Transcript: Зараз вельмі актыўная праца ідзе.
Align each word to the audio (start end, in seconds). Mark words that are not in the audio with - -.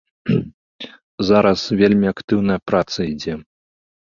Зараз 1.29 1.59
вельмі 1.81 2.07
актыўная 2.13 2.59
праца 2.73 2.99
ідзе. 3.13 3.33